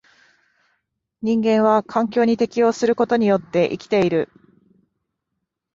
[1.21, 4.29] 人間は環境に適応することによって生きている。